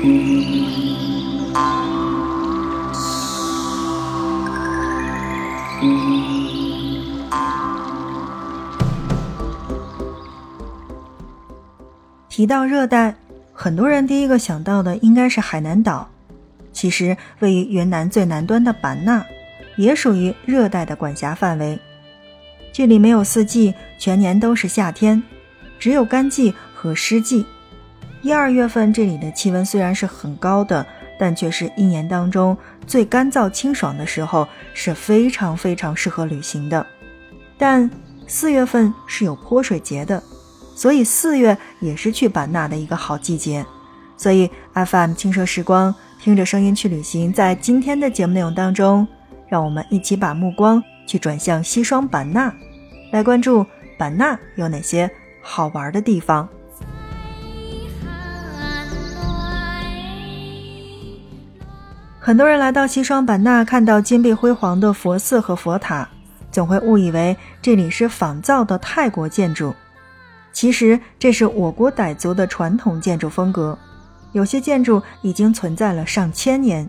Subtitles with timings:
[0.00, 0.06] 提
[12.46, 13.14] 到热带，
[13.52, 16.08] 很多人第一个想到的应该是海南岛。
[16.72, 19.22] 其实，位于云南最南端的版纳，
[19.76, 21.78] 也属于热带的管辖范围。
[22.72, 25.22] 这里没有四季，全年都是夏天，
[25.78, 27.44] 只有干季和湿季。
[28.22, 30.86] 一二月份这里的气温虽然是很高的，
[31.18, 32.56] 但却是一年当中
[32.86, 36.86] 最干燥清爽的时候，是非常非常适合旅行的。
[37.56, 37.90] 但
[38.26, 40.22] 四月份是有泼水节的。
[40.76, 43.66] 所以四月也是去版纳的一个好季节，
[44.16, 47.30] 所以 FM 轻奢时光，听着声音去旅行。
[47.30, 49.06] 在今天的节目内容当中，
[49.46, 52.50] 让我们一起把目光去转向西双版纳，
[53.12, 53.66] 来关注
[53.98, 55.10] 版纳有哪些
[55.42, 56.48] 好玩的地方。
[62.22, 66.06] 很多人来到西双版纳，看到金碧辉煌的佛寺和佛塔，
[66.52, 69.74] 总会误以为这里是仿造的泰国建筑。
[70.52, 73.76] 其实这是我国傣族的传统建筑风格，
[74.32, 76.86] 有些建筑已经存在了上千年。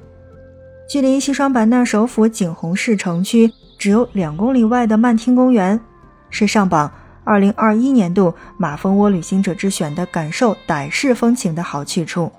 [0.90, 5.80] 距离西双版纳首府景洪市城区只有两公里外的曼听公园，
[6.30, 6.92] 是上榜
[7.24, 12.30] 2021年度马蜂窝旅行者之选的感受傣式风情的好去处。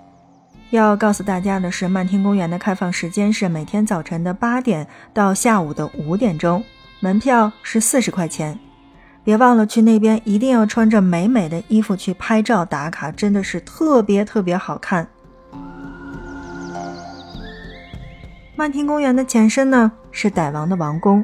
[0.73, 6.64] 要告诉大家的是，曼听公园的开放时间是每天早晨的八点到下午的五点钟，
[7.01, 8.59] 门票是四十块钱。
[9.23, 15.06] 别忘了去那边，一定要穿着美美的衣服去拍照打卡，真的是特别特别好看。
[18.57, 21.23] 曼听公园的前身呢是傣王的王宫，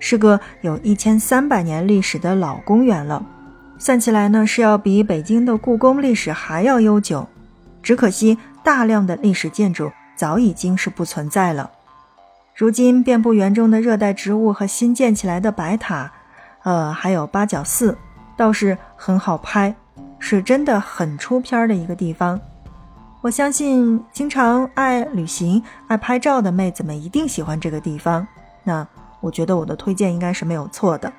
[0.00, 3.24] 是个有一千三百年历史的老公园了，
[3.78, 7.28] 算起来呢是要比北京的故宫历史还要悠久。
[7.80, 11.70] 只可惜大量的历史建筑早已经是不存在了，
[12.56, 16.10] 如今遍布园中的热带植物和新建起来的白塔。
[16.62, 17.98] 呃，还有八角寺，
[18.38, 19.74] 倒是很好拍，
[20.18, 22.40] 是真的很出片的一个地方。
[23.20, 28.26] 我相信经常爱旅行、爱拍照的妹子们一定喜欢这个地方。
[28.62, 28.86] 那
[29.20, 31.12] 我觉得我的推荐应该是没有错的。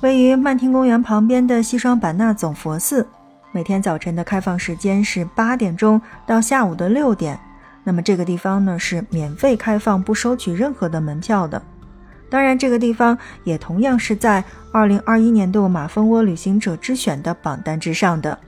[0.00, 3.06] 位于曼听公园旁边的西双版纳总佛寺，
[3.52, 7.38] 每天早晨的开放时间是八点钟到下午的六点。
[7.84, 11.62] 那么这个地方呢是免费开放，不收取任何的门票的。
[12.30, 18.38] 当然，这个地方也同样是在2021年度马蜂窝旅行者之选的榜单之上的。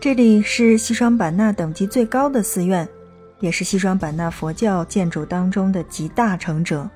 [0.00, 2.88] 这里是西双版纳等级最高的寺院，
[3.40, 6.88] 也是西双版纳佛教建筑当中的集大成者。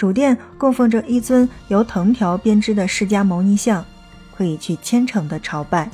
[0.00, 3.84] 主殿供奉着一尊由藤条编织的释迦牟尼像，
[4.34, 5.90] 可以去虔诚的朝拜。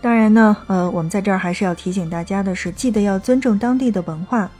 [0.00, 4.50] 当然呢，呃，我们在这儿还是要提醒大家的是，记得要尊重当地的文化，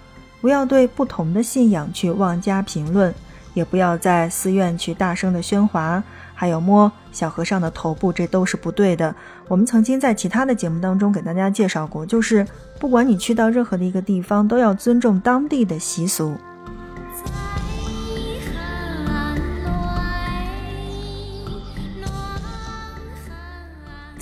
[0.41, 3.13] 不要对不同的信仰去妄加评论，
[3.53, 6.01] 也不要在寺院去大声的喧哗，
[6.37, 9.13] 还有摸小和尚的头部，这都是不对的。
[9.49, 12.47] 我们曾经在其他的节目当中给大家介绍过，就是
[12.79, 16.37] 不管你去到任何的一个地方，都要尊重当地的习俗。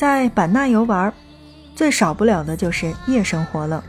[0.03, 1.15] 在版纳游玩，
[1.77, 3.85] 最少不了的就是夜生活了。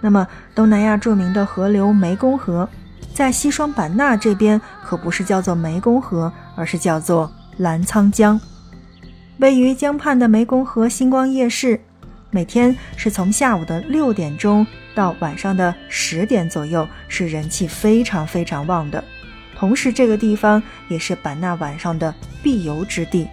[0.00, 2.66] 那么，东南亚著名的河流湄公河，
[3.12, 8.40] 在西双版纳这边可不是叫做湄公河，而是叫做澜沧江。
[9.36, 11.78] 位于江畔的湄公河星光夜市，
[12.30, 19.04] 每天是从下午的六点钟到晚上的十点左右，是人气非常非常旺的。
[19.54, 23.28] 同时，这个地方也是版纳晚上的必游之地。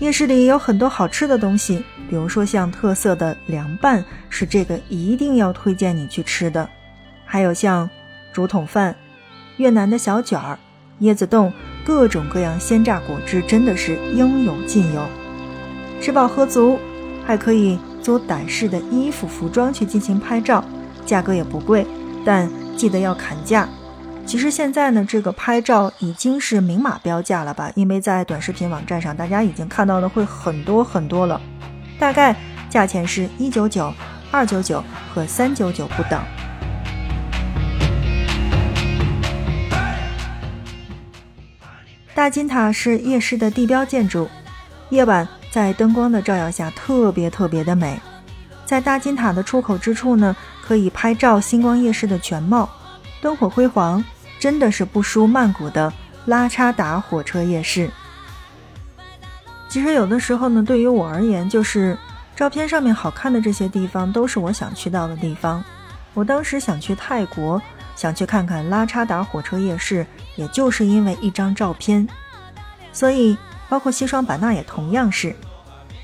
[0.00, 6.68] 夜市里有很多好吃的东西，比如说像特色的凉拌，是这个一定要推荐你去吃的。
[7.24, 7.90] 还有像
[8.32, 8.94] 竹筒饭、
[9.56, 10.56] 越南的小卷儿、
[11.00, 11.52] 椰子冻，
[11.84, 15.04] 各种各样鲜榨果汁，真的是应有尽有。
[16.00, 16.78] 吃饱喝足，
[17.26, 20.64] 还可以租傣式的衣服服装去进行拍照，
[21.04, 21.84] 价格也不贵，
[22.24, 23.68] 但记得要砍价。
[24.28, 27.72] 其实现在呢，这个拍照已经是明码标价了吧？
[27.74, 31.40] 因为在短视频网站上，大家已经看到的会很多很多了。
[31.98, 32.36] 大概
[32.68, 33.90] 价钱是一九九、
[34.30, 34.84] 二九九
[35.14, 36.22] 和三九九不等。
[42.14, 44.28] 大金塔是夜市的地标建筑，
[44.90, 47.98] 夜晚在灯光的照耀下特别特别的美。
[48.66, 52.68] 在大金塔的出口之处呢，可以拍照星光夜市的全貌，
[53.22, 54.04] 灯火辉煌。
[54.38, 55.92] 真的是不输曼谷的
[56.26, 57.90] 拉差达火车夜市。
[59.68, 61.98] 其实有的时候呢，对于我而言，就是
[62.34, 65.62] 照片上面好看的这些地方，都是我想去到的地方。
[66.14, 67.60] 我当时想去泰国，
[67.94, 70.06] 想去看看拉差达火车夜市，
[70.36, 72.08] 也就是因为一张照片。
[72.92, 73.36] 所以，
[73.68, 75.36] 包括西双版纳也同样是。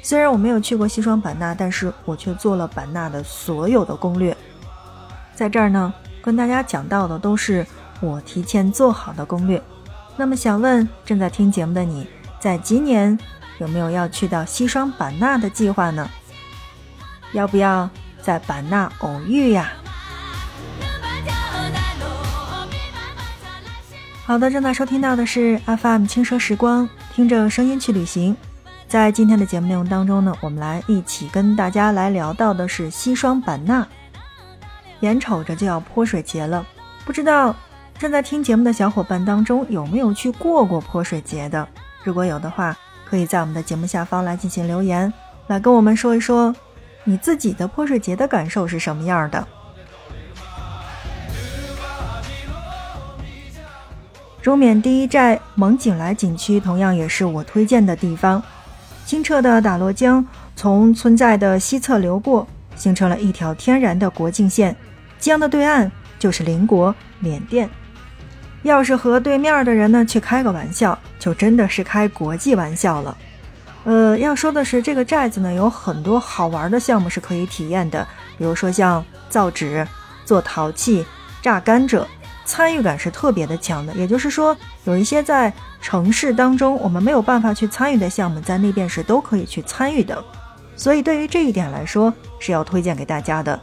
[0.03, 4.37] 虽然我没有去过西双版纳，但是我却做了版纳的所有的攻略。
[5.35, 5.93] 在这儿呢，
[6.23, 7.67] 跟大家讲到的都是
[8.05, 9.63] 我提前做好的攻略。
[10.17, 12.07] 那么，想问正在听节目的你，
[12.39, 13.19] 在今年？
[13.59, 16.11] 有没有要去到西双版纳的计划呢？
[17.33, 17.89] 要不要
[18.21, 19.71] 在版纳偶遇呀？
[24.27, 28.37] 好的，正在收听到的是 FM 轻奢时光，听着声音去旅行。
[28.89, 33.87] 在今天的节目内容当中呢，我们来一起跟大家来聊到的是西双版纳。
[35.01, 36.67] 眼瞅着就要泼水节了，
[37.05, 37.55] 不知道
[37.99, 41.67] 正在听节目的小伙伴当中有没有去过过泼水节的？
[42.03, 42.77] 如果有的话。
[43.07, 45.13] 可以在我们的节目下方来进行留言，
[45.47, 46.53] 来跟我们说一说
[47.05, 49.47] 你自己的泼水节的感受是什么样的。
[54.43, 58.43] 中缅第一寨蒙景来景区同样也是我推荐的地方。
[59.07, 60.27] 清澈的打洛江
[60.57, 62.45] 从村寨的西侧流过，
[62.75, 64.75] 形成了一条天然的国境线。
[65.21, 67.69] 江的对岸就是邻国缅甸。
[68.65, 73.17] 要是和对面的人呢去开个玩笑，就真的是开国际玩笑了。
[73.85, 78.07] 呃，要说的是这个寨子呢，有很多好玩的项目是可以体验的，
[78.39, 79.87] 比如说像造纸、
[80.25, 81.05] 做陶器、
[81.43, 82.07] 榨甘蔗，
[82.47, 83.93] 参与感是特别的强的。
[83.93, 85.53] 也就是说，有一些在
[85.83, 90.25] 城市当中我们没有办法去参与的项目，在那边是都可以去参与的。
[90.75, 93.61] 所以对于这一点来说，是要推荐给大家的。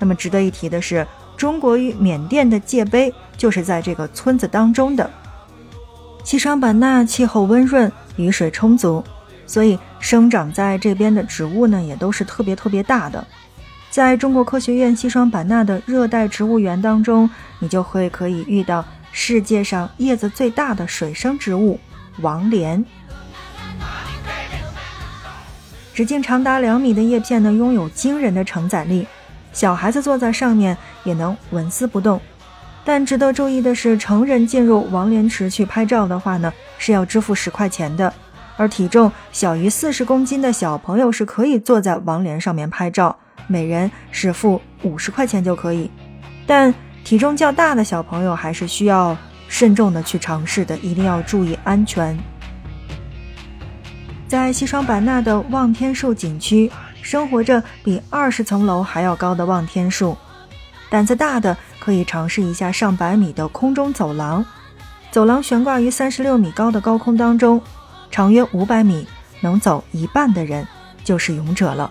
[0.00, 1.06] 那么值得一提的是。
[1.40, 5.10] 中国与缅甸的界碑就是在这个村子当中的。
[6.22, 9.02] 西双版纳气候温润，雨水充足，
[9.46, 13.26] 所以生长在这边的植物呢也都是特别特别大的。
[13.88, 21.80] 在中国科学院西双版纳的热带植物园当中，你就会可以遇到世界上叶子最大的水生植物
[22.18, 22.84] 王莲。
[25.94, 29.06] 直径长达两米的叶片呢，拥有惊人的承载力。
[29.52, 32.20] 小孩子坐在上面也能纹丝不动，
[32.84, 38.12] 但值得注意的是，成人进入王莲池去拍照的话呢，是要支付十块钱的。
[38.56, 43.16] 而体重小于四十公斤的小朋友是可以坐在王莲上面拍照，
[43.46, 45.90] 每人是付五十块钱就可以。
[46.46, 49.16] 但体重较大的小朋友还是需要
[49.48, 52.16] 慎重的去尝试的，一定要注意安全。
[54.28, 56.70] 在西双版纳的望天树景区。
[57.10, 60.16] 生活着比二十层楼还要高的望天树，
[60.88, 64.46] 胆子大的可以尝试一下上百米的空中走廊。
[65.10, 67.60] 走廊悬挂于三十六米高的高空当中，
[68.12, 69.08] 长约五百米，
[69.40, 70.64] 能走一半的人
[71.02, 71.90] 就是勇者了。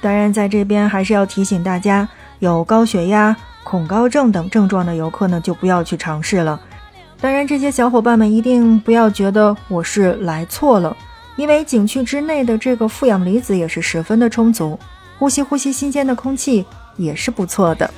[0.00, 2.08] 当然，在这边还是要提醒大家，
[2.40, 6.60] 有高血压、恐高症等症状的游客呢，就不要去尝试了。
[7.20, 10.96] 当然，这些小伙伴们一定不要觉得我是来错了。
[11.38, 14.76] 因为景区之内的这个负氧离子也是十分的充足，
[15.20, 17.88] 呼吸呼吸新鲜的空气也是不错的。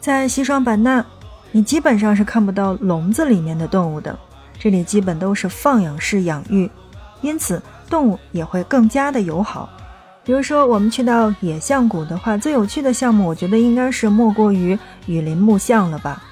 [0.00, 1.04] 在西双版纳，
[1.52, 4.18] 你基本上是看不到笼子里面的动物的，
[4.58, 6.70] 这里基本都是放养式养育，
[7.20, 9.68] 因此动物也会更加的友好。
[10.24, 16.22] 比如说，我们去到野象谷的话，最有趣的项目，我觉得应该是莫过于雨林木象了吧，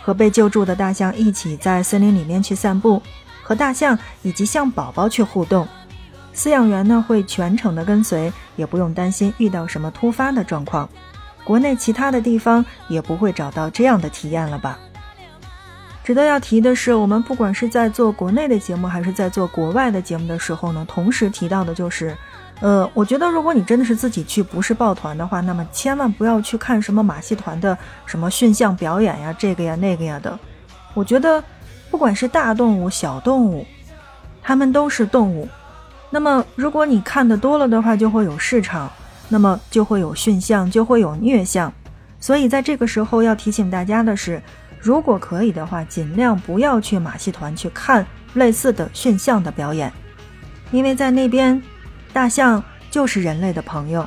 [0.00, 3.02] 和被救助的大象一起在森林里面去散步。
[3.50, 5.66] 和大象以及象宝宝去互动，
[6.32, 10.88] 饲养员呢会全程的跟随，也不用担心遇到什么突发的状况。
[11.42, 14.78] 国内其他的地方也不会找到这样的体验了吧？
[16.04, 22.16] 值得要提的是，我们不管是在做国内的节目，还是在做国外的节目的时候呢，同时提到的就是，
[22.60, 27.76] 呃，我觉得如果你真的是自己去，不是抱团的话，那么千万不要去看什么马戏团的
[28.06, 30.38] 什么驯象表演呀，这个呀那个呀的，
[30.94, 31.42] 我觉得。
[31.90, 33.66] 不管是大动物、小动物，
[34.42, 35.48] 它们都是动物。
[36.08, 38.90] 那么，如果你看的多了的话，就会有市场，
[39.28, 41.72] 那么就会有驯象，就会有虐象。
[42.18, 44.42] 所以，在这个时候要提醒大家的是，
[44.80, 49.92] 如果可以的话，尽量不要去马戏团去看类似的驯象的表演，
[50.70, 51.62] 因为在那边，
[52.12, 54.06] 大象就是人类的朋友。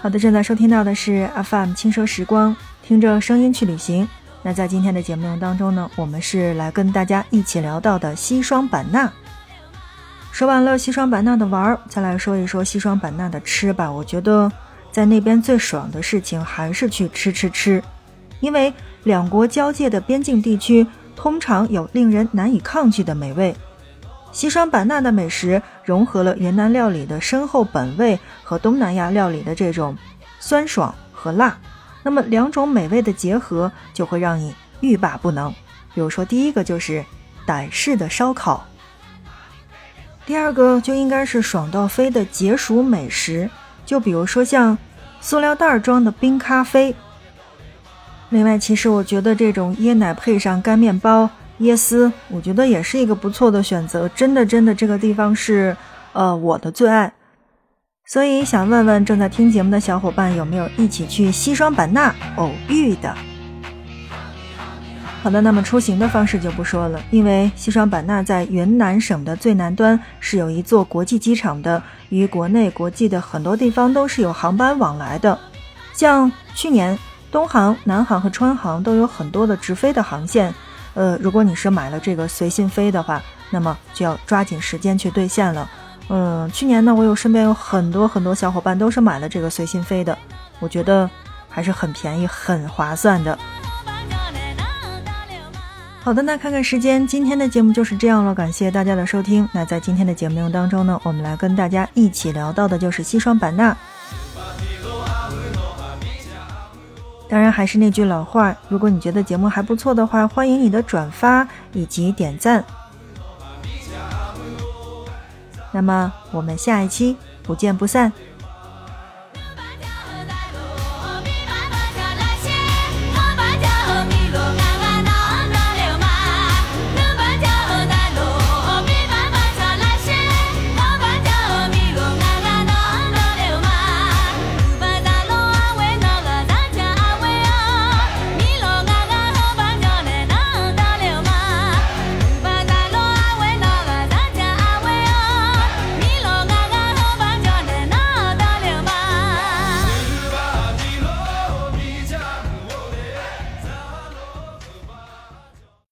[0.00, 2.54] 好的，正在收听到的是 FM 轻奢时光。
[2.88, 4.08] 听着声音去旅行。
[4.42, 9.12] 那在今天的节目当中呢，我们是来跟大家一起聊到的西双版纳。
[10.32, 13.92] 说完了西双版纳的玩儿，再来说一说西双版纳的吃吧。
[13.92, 14.50] 我觉得
[14.90, 17.82] 在那边最爽的事情还是去吃吃吃，
[18.40, 23.54] 因为两国交界的边境地区通常有令人难以抗拒的美味。
[24.32, 29.94] 西双版纳的美食融合了云南料理的深厚本味和东南亚料理的这种
[30.40, 31.58] 酸爽和辣，
[32.08, 35.52] 那么两种美味的结合就会让你欲罢不能。
[35.92, 37.04] 比如说，第一个就是
[37.46, 38.66] 傣式的烧烤。
[40.24, 43.50] 第二个就应该是爽到飞的解暑美食，
[43.84, 44.78] 就比如说像
[45.20, 46.96] 塑料袋装的冰咖啡。
[48.30, 51.28] 另外，其实我觉得这种椰奶配上干面包、
[51.60, 54.08] 椰丝，我觉得也是一个不错的选择。
[54.08, 55.76] 真的，真的，这个地方是
[56.14, 57.12] 呃我的最爱。
[58.10, 63.14] 所以想问问正在听节目的小伙伴，有没有一起去西双版纳偶遇的？
[65.22, 75.38] 好的，那么出行的方式就不说了，因为西双版纳在云南省的最南端是有一座国际机场的，与国内国际的很多地方都是有航班往来的。
[75.92, 76.98] 像去年
[77.30, 80.54] 东航、南航和川航都有很多的直飞的航线。
[80.94, 85.68] 呃，如果你是买了这个随心飞的话，那么就要抓紧时间去兑现了。
[86.10, 90.16] 嗯，去年呢，我有身边有很多很多小伙伴都是买了这个随心飞的，
[90.58, 91.08] 我觉得
[91.48, 93.38] 还是很便宜、很划算的。
[96.00, 99.46] 好的，那看看时间，今天的节目就是这样了，感谢大家的收听。
[99.52, 103.76] 那在今天的节目当中呢，我们来跟大家一起聊到的就是西双版纳。
[107.28, 112.64] 当然还是那句老话，如果你觉得节目还不错的话，欢迎你的转发以及点赞。
[115.72, 118.12] 那么我们下一期不见不散。